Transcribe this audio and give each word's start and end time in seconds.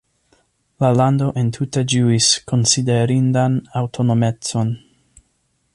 La 0.85 0.89
lando 0.99 1.27
entute 1.41 1.83
ĝuis 1.93 2.29
konsiderindan 2.53 3.61
aŭtonomecon. 3.83 4.73